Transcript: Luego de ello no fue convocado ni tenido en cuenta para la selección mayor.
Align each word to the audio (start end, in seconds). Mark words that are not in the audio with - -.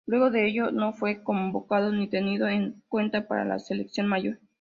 Luego 0.07 0.31
de 0.31 0.47
ello 0.47 0.71
no 0.71 0.93
fue 0.93 1.21
convocado 1.21 1.91
ni 1.91 2.07
tenido 2.07 2.47
en 2.47 2.81
cuenta 2.89 3.27
para 3.27 3.45
la 3.45 3.59
selección 3.59 4.07
mayor. 4.07 4.39